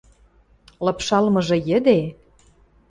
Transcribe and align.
Лыпшалмыжы 0.85 1.57
йӹде: 1.69 1.97